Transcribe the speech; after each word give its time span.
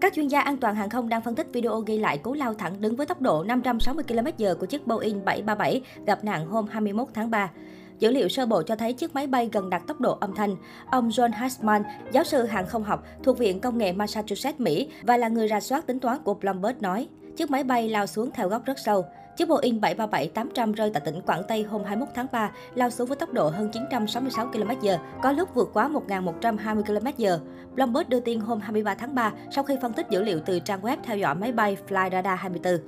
Các 0.00 0.14
chuyên 0.14 0.28
gia 0.28 0.40
an 0.40 0.56
toàn 0.56 0.74
hàng 0.74 0.90
không 0.90 1.08
đang 1.08 1.22
phân 1.22 1.34
tích 1.34 1.46
video 1.52 1.80
ghi 1.80 1.98
lại 1.98 2.18
cú 2.18 2.32
lao 2.32 2.54
thẳng 2.54 2.80
đứng 2.80 2.96
với 2.96 3.06
tốc 3.06 3.20
độ 3.20 3.44
560 3.44 4.04
km/h 4.08 4.54
của 4.54 4.66
chiếc 4.66 4.86
Boeing 4.86 5.24
737 5.24 5.82
gặp 6.06 6.24
nạn 6.24 6.46
hôm 6.46 6.66
21 6.70 7.08
tháng 7.14 7.30
3. 7.30 7.50
Dữ 7.98 8.10
liệu 8.10 8.28
sơ 8.28 8.46
bộ 8.46 8.62
cho 8.62 8.76
thấy 8.76 8.92
chiếc 8.92 9.14
máy 9.14 9.26
bay 9.26 9.48
gần 9.52 9.70
đạt 9.70 9.82
tốc 9.86 10.00
độ 10.00 10.18
âm 10.20 10.34
thanh. 10.34 10.56
Ông 10.90 11.08
John 11.08 11.32
Hasman, 11.32 11.82
giáo 12.12 12.24
sư 12.24 12.42
hàng 12.42 12.66
không 12.66 12.84
học 12.84 13.04
thuộc 13.22 13.38
Viện 13.38 13.60
Công 13.60 13.78
nghệ 13.78 13.92
Massachusetts, 13.92 14.60
Mỹ 14.60 14.88
và 15.02 15.16
là 15.16 15.28
người 15.28 15.48
ra 15.48 15.60
soát 15.60 15.86
tính 15.86 16.00
toán 16.00 16.18
của 16.24 16.34
Bloomberg 16.34 16.76
nói, 16.80 17.08
chiếc 17.38 17.50
máy 17.50 17.64
bay 17.64 17.88
lao 17.88 18.06
xuống 18.06 18.30
theo 18.34 18.48
góc 18.48 18.64
rất 18.64 18.78
sâu. 18.78 19.04
Chiếc 19.36 19.48
Boeing 19.48 19.80
737-800 19.80 20.72
rơi 20.72 20.90
tại 20.94 21.02
tỉnh 21.04 21.20
Quảng 21.26 21.42
Tây 21.48 21.62
hôm 21.62 21.84
21 21.84 22.08
tháng 22.14 22.26
3, 22.32 22.50
lao 22.74 22.90
xuống 22.90 23.08
với 23.08 23.16
tốc 23.16 23.32
độ 23.32 23.48
hơn 23.48 23.70
966 23.72 24.46
km/h, 24.52 24.98
có 25.22 25.32
lúc 25.32 25.54
vượt 25.54 25.70
quá 25.72 25.88
1.120 25.88 26.82
km/h. 26.82 27.38
Bloomberg 27.74 28.08
đưa 28.08 28.20
tin 28.20 28.40
hôm 28.40 28.60
23 28.60 28.94
tháng 28.94 29.14
3 29.14 29.32
sau 29.50 29.64
khi 29.64 29.76
phân 29.82 29.92
tích 29.92 30.06
dữ 30.10 30.22
liệu 30.22 30.40
từ 30.46 30.60
trang 30.60 30.80
web 30.80 30.96
theo 31.04 31.16
dõi 31.16 31.34
máy 31.34 31.52
bay 31.52 31.76
Flyradar 31.88 32.36
24. 32.36 32.78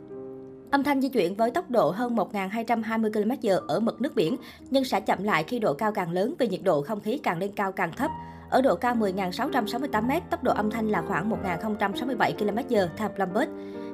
Âm 0.70 0.84
thanh 0.84 1.01
di 1.01 1.09
chuyển 1.09 1.34
với 1.34 1.51
tốc 1.51 1.70
độ 1.70 1.91
hơn 1.91 2.17
1.220 2.17 3.12
km/h 3.12 3.67
ở 3.69 3.80
mực 3.80 4.01
nước 4.01 4.14
biển, 4.14 4.37
nhưng 4.70 4.84
sẽ 4.84 5.01
chậm 5.01 5.23
lại 5.23 5.45
khi 5.45 5.59
độ 5.59 5.75
cao 5.75 5.92
càng 5.92 6.12
lớn 6.12 6.34
vì 6.39 6.48
nhiệt 6.48 6.62
độ 6.62 6.83
không 6.83 7.01
khí 7.01 7.20
càng 7.23 7.39
lên 7.39 7.53
cao 7.56 7.73
càng 7.73 7.92
thấp. 7.92 8.11
Ở 8.51 8.62
độ 8.62 8.77
cao 8.77 8.95
10.668m, 8.95 10.20
tốc 10.30 10.42
độ 10.42 10.53
âm 10.53 10.70
thanh 10.70 10.89
là 10.89 11.03
khoảng 11.09 11.30
1.067 11.30 12.33
km/h 12.34 12.87
theo 12.97 13.09
Bloomberg. 13.09 13.48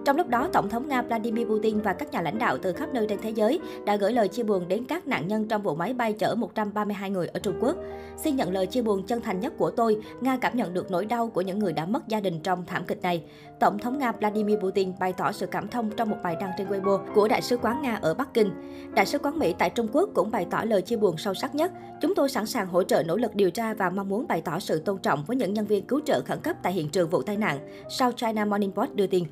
Trong 0.06 0.16
lúc 0.16 0.28
đó, 0.28 0.48
Tổng 0.52 0.68
thống 0.68 0.88
Nga 0.88 1.02
Vladimir 1.02 1.46
Putin 1.46 1.80
và 1.80 1.92
các 1.92 2.12
nhà 2.12 2.20
lãnh 2.20 2.38
đạo 2.38 2.58
từ 2.62 2.72
khắp 2.72 2.88
nơi 2.92 3.06
trên 3.08 3.18
thế 3.22 3.30
giới 3.30 3.60
đã 3.86 3.96
gửi 3.96 4.12
lời 4.12 4.28
chia 4.28 4.42
buồn 4.42 4.68
đến 4.68 4.84
các 4.84 5.06
nạn 5.06 5.28
nhân 5.28 5.48
trong 5.48 5.62
vụ 5.62 5.74
máy 5.74 5.94
bay 5.94 6.12
chở 6.12 6.34
132 6.34 7.10
người 7.10 7.26
ở 7.26 7.40
Trung 7.40 7.58
Quốc. 7.60 7.76
Xin 8.16 8.36
nhận 8.36 8.52
lời 8.52 8.66
chia 8.66 8.82
buồn 8.82 9.02
chân 9.06 9.20
thành 9.20 9.40
nhất 9.40 9.52
của 9.58 9.70
tôi, 9.70 9.96
Nga 10.20 10.36
cảm 10.36 10.56
nhận 10.56 10.74
được 10.74 10.90
nỗi 10.90 11.06
đau 11.06 11.28
của 11.28 11.40
những 11.40 11.58
người 11.58 11.72
đã 11.72 11.86
mất 11.86 12.08
gia 12.08 12.20
đình 12.20 12.40
trong 12.40 12.64
thảm 12.66 12.84
kịch 12.86 13.02
này. 13.02 13.22
Tổng 13.60 13.78
thống 13.78 13.98
Nga 13.98 14.12
Vladimir 14.12 14.58
Putin 14.58 14.92
bày 15.00 15.12
tỏ 15.12 15.32
sự 15.32 15.46
cảm 15.46 15.68
thông 15.68 15.90
trong 15.90 16.10
một 16.10 16.16
bài 16.22 16.36
đăng 16.40 16.50
trên 16.58 16.68
Weibo 16.68 16.98
của 17.14 17.28
Đại 17.28 17.42
sứ 17.42 17.56
quán 17.56 17.82
Nga 17.82 17.98
ở 18.02 18.14
Bắc 18.14 18.34
Kinh. 18.34 18.50
Đại 18.94 19.06
sứ 19.06 19.18
quán 19.18 19.38
Mỹ 19.38 19.54
tại 19.58 19.70
Trung 19.70 19.88
Quốc 19.92 20.08
cũng 20.14 20.30
bày 20.30 20.46
tỏ 20.50 20.64
lời 20.64 20.82
chia 20.82 20.96
buồn 20.96 21.16
sâu 21.16 21.34
sắc 21.34 21.54
nhất. 21.54 21.72
Chúng 22.00 22.14
tôi 22.14 22.28
sẵn 22.28 22.46
sàng 22.46 22.66
hỗ 22.66 22.82
trợ 22.82 23.02
nỗ 23.02 23.16
lực 23.16 23.34
điều 23.34 23.50
tra 23.50 23.74
và 23.74 23.90
mong 23.90 24.08
muốn 24.08 24.26
bày 24.26 24.40
tỏ 24.40 24.58
sự 24.58 24.78
tôn 24.80 24.98
trọng 24.98 25.24
với 25.24 25.36
những 25.36 25.54
nhân 25.54 25.66
viên 25.66 25.86
cứu 25.86 26.00
trợ 26.04 26.22
khẩn 26.26 26.40
cấp 26.40 26.56
tại 26.62 26.72
hiện 26.72 26.88
trường 26.88 27.10
vụ 27.10 27.22
tai 27.22 27.36
nạn, 27.36 27.58
South 27.88 28.16
China 28.16 28.44
Morning 28.44 28.72
Post 28.72 28.94
đưa 28.94 29.06
tin. 29.06 29.24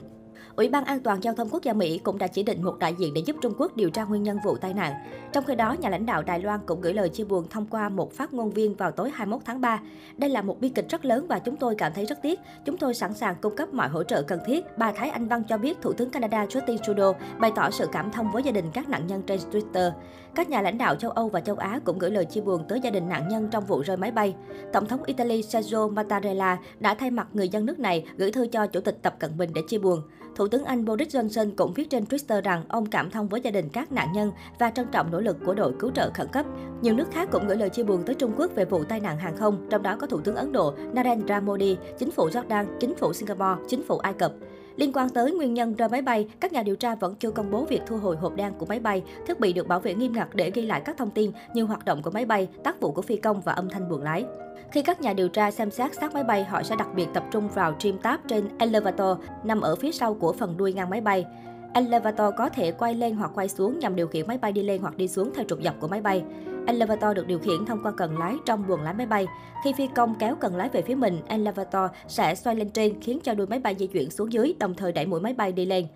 Ủy 0.56 0.68
ban 0.68 0.84
An 0.84 1.00
toàn 1.00 1.22
Giao 1.22 1.34
thông 1.34 1.48
Quốc 1.48 1.62
gia 1.62 1.72
Mỹ 1.72 1.98
cũng 1.98 2.18
đã 2.18 2.27
chỉ 2.27 2.42
định 2.42 2.62
một 2.62 2.78
đại 2.78 2.94
diện 2.98 3.14
để 3.14 3.22
giúp 3.27 3.36
Trung 3.42 3.54
Quốc 3.58 3.77
điều 3.77 3.90
tra 3.90 4.04
nguyên 4.04 4.22
nhân 4.22 4.38
vụ 4.44 4.56
tai 4.56 4.74
nạn. 4.74 4.92
Trong 5.32 5.44
khi 5.44 5.54
đó, 5.54 5.72
nhà 5.72 5.88
lãnh 5.88 6.06
đạo 6.06 6.22
Đài 6.22 6.41
Loan 6.41 6.60
cũng 6.66 6.80
gửi 6.80 6.94
lời 6.94 7.08
chia 7.08 7.24
buồn 7.24 7.48
thông 7.50 7.66
qua 7.66 7.88
một 7.88 8.12
phát 8.12 8.32
ngôn 8.32 8.50
viên 8.50 8.74
vào 8.74 8.91
tối 8.91 9.10
21 9.14 9.42
tháng 9.44 9.60
3. 9.60 9.80
Đây 10.16 10.30
là 10.30 10.42
một 10.42 10.60
bi 10.60 10.68
kịch 10.68 10.86
rất 10.88 11.04
lớn 11.04 11.26
và 11.28 11.38
chúng 11.38 11.56
tôi 11.56 11.74
cảm 11.78 11.92
thấy 11.94 12.06
rất 12.06 12.22
tiếc. 12.22 12.41
Chúng 12.64 12.78
tôi 12.78 12.94
sẵn 12.94 13.14
sàng 13.14 13.34
cung 13.41 13.56
cấp 13.56 13.74
mọi 13.74 13.88
hỗ 13.88 14.02
trợ 14.02 14.22
cần 14.22 14.41
thiết. 14.46 14.78
Bà 14.78 14.92
Thái 14.92 15.10
Anh 15.10 15.28
Văn 15.28 15.42
cho 15.48 15.58
biết 15.58 15.78
Thủ 15.82 15.92
tướng 15.92 16.10
Canada 16.10 16.44
Justin 16.44 16.78
Trudeau 16.78 17.16
bày 17.38 17.52
tỏ 17.54 17.70
sự 17.70 17.86
cảm 17.92 18.10
thông 18.10 18.32
với 18.32 18.42
gia 18.42 18.52
đình 18.52 18.64
các 18.72 18.88
nạn 18.88 19.06
nhân 19.06 19.22
trên 19.26 19.41
Twitter. 19.52 19.91
Các 20.34 20.50
nhà 20.50 20.62
lãnh 20.62 20.78
đạo 20.78 20.94
châu 20.94 21.10
Âu 21.10 21.28
và 21.28 21.40
châu 21.40 21.56
Á 21.56 21.80
cũng 21.84 21.98
gửi 21.98 22.10
lời 22.10 22.24
chia 22.24 22.40
buồn 22.40 22.64
tới 22.68 22.80
gia 22.80 22.90
đình 22.90 23.08
nạn 23.08 23.28
nhân 23.28 23.48
trong 23.50 23.66
vụ 23.66 23.82
rơi 23.82 23.96
máy 23.96 24.10
bay. 24.10 24.34
Tổng 24.72 24.86
thống 24.86 25.02
Italy 25.02 25.42
Sergio 25.42 25.88
Mattarella 25.88 26.58
đã 26.80 26.94
thay 26.94 27.10
mặt 27.10 27.28
người 27.32 27.48
dân 27.48 27.66
nước 27.66 27.78
này 27.78 28.04
gửi 28.16 28.32
thư 28.32 28.46
cho 28.46 28.66
Chủ 28.66 28.80
tịch 28.80 28.98
Tập 29.02 29.14
Cận 29.18 29.38
Bình 29.38 29.50
để 29.54 29.62
chia 29.68 29.78
buồn. 29.78 30.02
Thủ 30.36 30.48
tướng 30.48 30.64
Anh 30.64 30.84
Boris 30.84 31.16
Johnson 31.16 31.50
cũng 31.56 31.72
viết 31.72 31.91
trên 31.91 32.04
Twitter 32.04 32.42
rằng 32.42 32.64
ông 32.68 32.86
cảm 32.86 33.10
thông 33.10 33.28
với 33.28 33.41
gia 33.41 33.50
đình 33.50 33.68
các 33.72 33.92
nạn 33.92 34.12
nhân 34.12 34.32
và 34.58 34.70
trân 34.70 34.86
trọng 34.92 35.10
nỗ 35.10 35.20
lực 35.20 35.36
của 35.46 35.54
đội 35.54 35.72
cứu 35.78 35.91
trợ 35.91 36.10
khẩn 36.14 36.26
cấp. 36.32 36.46
Nhiều 36.80 36.94
nước 36.94 37.10
khác 37.12 37.28
cũng 37.32 37.46
gửi 37.46 37.56
lời 37.56 37.70
chia 37.70 37.82
buồn 37.82 38.02
tới 38.06 38.14
Trung 38.14 38.32
Quốc 38.36 38.50
về 38.54 38.64
vụ 38.64 38.84
tai 38.84 39.00
nạn 39.00 39.19
hàng 39.19 39.36
không, 39.36 39.66
trong 39.70 39.82
đó 39.82 39.96
có 40.00 40.06
Thủ 40.06 40.20
tướng 40.20 40.36
Ấn 40.36 40.52
Độ 40.52 40.74
Narendra 40.92 41.41
Modi, 41.41 41.76
chính 41.98 42.10
phủ 42.10 42.28
Jordan, 42.28 42.66
chính 42.80 42.94
phủ 42.94 43.12
Singapore, 43.12 43.62
chính 43.69 43.82
phủ 43.82 43.98
Ai 43.98 44.12
Cập. 44.12 44.32
Liên 44.77 44.92
quan 44.92 45.08
tới 45.08 45.33
nguyên 45.33 45.55
nhân 45.55 45.75
rơi 45.75 45.89
máy 45.89 46.03
bay, 46.03 46.28
các 46.41 46.53
nhà 46.53 46.62
điều 46.62 46.77
tra 46.77 46.94
vẫn 46.94 47.14
chưa 47.14 47.30
công 47.30 47.50
bố 47.50 47.64
việc 47.64 47.80
thu 47.86 47.97
hồi 47.97 48.17
hộp 48.17 48.36
đen 48.36 48.53
của 48.58 48.67
máy 48.67 48.81
bay. 48.81 49.03
Thiết 49.27 49.41
bị 49.41 49.53
được 49.53 49.69
bảo 49.69 49.81
vệ 49.81 49.94
nghiêm 49.94 50.12
ngặt 50.12 50.28
để 50.34 50.50
ghi 50.50 50.62
lại 50.62 50.83
các 50.84 50.97
thông 50.97 51.11
tin 51.11 51.31
như 51.54 51.65
hoạt 51.65 51.84
động 51.84 52.03
của 52.03 52.10
máy 52.10 52.26
bay, 52.26 52.48
tác 52.65 52.81
vụ 52.81 52.93
của 52.93 53.03
phi 53.03 53.16
công 53.16 53.41
và 53.41 53.53
âm 53.53 53.69
thanh 53.69 53.88
buồng 53.88 54.03
lái. 54.03 54.25
Khi 54.71 54.82
các 54.82 55.00
nhà 55.00 55.12
điều 55.12 55.28
tra 55.28 55.50
xem 55.50 55.71
xét 55.71 55.94
xác 55.94 56.15
máy 56.15 56.25
bay, 56.25 56.44
họ 56.44 56.62
sẽ 56.62 56.76
đặc 56.76 56.88
biệt 56.97 57.06
tập 57.15 57.25
trung 57.31 57.48
vào 57.48 57.75
trim 57.78 57.98
tab 57.98 58.21
trên 58.28 58.44
elevator 58.59 59.19
nằm 59.44 59.60
ở 59.60 59.76
phía 59.76 59.93
sau 59.93 60.15
của 60.15 60.32
phần 60.32 60.56
đuôi 60.56 60.72
ngang 60.72 60.91
máy 60.91 61.00
bay. 61.00 61.27
Elevator 61.75 62.34
có 62.37 62.48
thể 62.48 62.72
quay 62.72 62.94
lên 62.94 63.15
hoặc 63.15 63.31
quay 63.34 63.48
xuống 63.48 63.78
nhằm 63.78 63.97
điều 63.97 64.06
khiển 64.06 64.27
máy 64.27 64.38
bay 64.38 64.53
đi 64.53 64.62
lên 64.62 64.81
hoặc 64.81 64.97
đi 64.97 65.09
xuống 65.09 65.31
theo 65.34 65.44
trục 65.48 65.62
dọc 65.62 65.75
của 65.81 65.88
máy 65.88 66.00
bay. 66.00 66.25
Elevator 66.66 67.16
được 67.16 67.26
điều 67.26 67.38
khiển 67.38 67.66
thông 67.66 67.82
qua 67.82 67.92
cần 67.97 68.19
lái 68.19 68.36
trong 68.47 68.66
buồng 68.69 68.82
lái 68.82 68.94
máy 68.94 69.06
bay. 69.06 69.26
Khi 69.64 69.72
phi 69.72 69.86
công 69.86 70.14
kéo 70.19 70.36
cần 70.41 70.56
lái 70.56 70.69
về 70.69 70.82
phía 70.82 70.94
mình, 70.94 71.20
elevator 71.26 71.91
sẽ 72.08 72.34
xoay 72.34 72.56
lên 72.56 72.70
trên 72.70 73.00
khiến 73.00 73.20
cho 73.22 73.34
đuôi 73.34 73.47
máy 73.47 73.58
bay 73.58 73.75
di 73.78 73.86
chuyển 73.86 74.10
xuống 74.10 74.32
dưới, 74.32 74.54
đồng 74.58 74.74
thời 74.74 74.92
đẩy 74.92 75.06
mũi 75.06 75.20
máy 75.20 75.32
bay 75.32 75.53
đi 75.53 75.66
lên. 75.66 75.86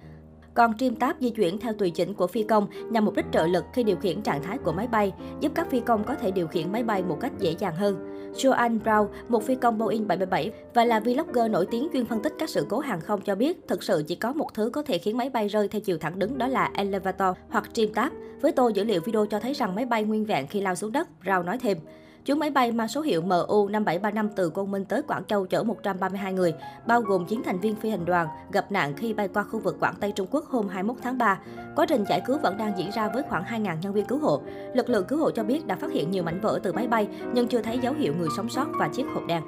Còn 0.59 0.79
trim 0.79 0.97
tab 0.97 1.17
di 1.21 1.31
chuyển 1.31 1.59
theo 1.59 1.73
tùy 1.73 1.91
chỉnh 1.91 2.15
của 2.15 2.27
phi 2.27 2.43
công 2.43 2.67
nhằm 2.91 3.05
mục 3.05 3.15
đích 3.17 3.25
trợ 3.33 3.47
lực 3.47 3.65
khi 3.73 3.83
điều 3.83 3.97
khiển 3.97 4.23
trạng 4.23 4.43
thái 4.43 4.59
của 4.59 4.73
máy 4.73 4.87
bay, 4.87 5.13
giúp 5.41 5.53
các 5.55 5.71
phi 5.71 5.81
công 5.81 6.05
có 6.05 6.15
thể 6.15 6.31
điều 6.31 6.47
khiển 6.47 6.73
máy 6.73 6.83
bay 6.83 7.03
một 7.03 7.19
cách 7.21 7.33
dễ 7.39 7.55
dàng 7.59 7.77
hơn. 7.77 7.97
Joan 8.35 8.79
Brown, 8.81 9.07
một 9.29 9.43
phi 9.43 9.55
công 9.55 9.79
Boeing 9.79 10.09
777 10.09 10.51
và 10.75 10.85
là 10.85 11.01
vlogger 11.01 11.51
nổi 11.51 11.67
tiếng 11.71 11.89
chuyên 11.93 12.05
phân 12.05 12.23
tích 12.23 12.33
các 12.39 12.51
sự 12.51 12.67
cố 12.69 12.79
hàng 12.79 13.01
không 13.01 13.21
cho 13.21 13.35
biết, 13.35 13.69
thực 13.69 13.83
sự 13.83 14.05
chỉ 14.07 14.15
có 14.15 14.33
một 14.33 14.55
thứ 14.55 14.71
có 14.71 14.83
thể 14.83 14.99
khiến 14.99 15.17
máy 15.17 15.31
bay 15.31 15.49
rơi 15.49 15.69
theo 15.69 15.81
chiều 15.81 15.99
thẳng 15.99 16.19
đứng 16.19 16.39
đó 16.39 16.47
là 16.47 16.71
elevator 16.75 17.37
hoặc 17.49 17.65
trim 17.73 17.95
tab. 17.95 18.13
Với 18.41 18.53
tôi, 18.53 18.73
dữ 18.73 18.85
liệu 18.85 19.01
video 19.05 19.27
cho 19.27 19.41
thấy 19.41 19.53
rằng 19.53 19.75
máy 19.75 19.87
bay 19.87 20.05
nguyên 20.05 20.25
vẹn 20.25 20.47
khi 20.47 20.61
lao 20.61 20.75
xuống 20.75 20.93
đất, 20.93 21.09
Brown 21.25 21.45
nói 21.45 21.59
thêm. 21.59 21.79
Chuyến 22.29 22.39
máy 22.39 22.51
bay 22.51 22.73
mang 22.73 22.89
số 22.89 23.01
hiệu 23.01 23.23
MU 23.23 23.69
5735 23.69 24.29
từ 24.29 24.51
Côn 24.51 24.71
Minh 24.71 24.85
tới 24.85 25.03
Quảng 25.03 25.25
Châu 25.25 25.47
chở 25.47 25.63
132 25.63 26.33
người, 26.33 26.55
bao 26.87 27.01
gồm 27.01 27.27
9 27.27 27.43
thành 27.45 27.61
viên 27.61 27.77
phi 27.77 27.91
hành 27.91 28.05
đoàn, 28.05 28.29
gặp 28.53 28.73
nạn 28.73 28.95
khi 28.97 29.15
bay 29.15 29.29
qua 29.29 29.43
khu 29.43 29.59
vực 29.59 29.77
Quảng 29.81 29.95
Tây 30.01 30.13
Trung 30.13 30.27
Quốc 30.31 30.45
hôm 30.45 30.69
21 30.69 30.97
tháng 31.03 31.19
3. 31.19 31.39
Quá 31.77 31.87
trình 31.89 32.05
giải 32.09 32.23
cứu 32.27 32.39
vẫn 32.39 32.57
đang 32.57 32.79
diễn 32.79 32.91
ra 32.91 33.09
với 33.09 33.23
khoảng 33.29 33.45
2.000 33.45 33.77
nhân 33.83 33.93
viên 33.93 34.05
cứu 34.05 34.19
hộ. 34.19 34.43
Lực 34.75 34.91
lượng 34.91 35.05
cứu 35.09 35.19
hộ 35.19 35.31
cho 35.31 35.45
biết 35.45 35.67
đã 35.67 35.77
phát 35.77 35.93
hiện 35.93 36.11
nhiều 36.11 36.23
mảnh 36.23 36.41
vỡ 36.41 36.61
từ 36.63 36.73
máy 36.73 36.89
bay, 36.89 37.09
nhưng 37.35 37.49
chưa 37.49 37.63
thấy 37.63 37.79
dấu 37.79 37.95
hiệu 37.95 38.15
người 38.19 38.29
sống 38.37 38.49
sót 38.49 38.67
và 38.79 38.89
chiếc 38.89 39.07
hộp 39.15 39.23
đen. 39.29 39.43